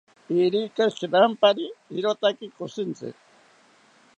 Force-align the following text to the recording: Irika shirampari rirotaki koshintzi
Irika 0.43 0.83
shirampari 0.95 1.65
rirotaki 1.93 2.47
koshintzi 2.57 3.07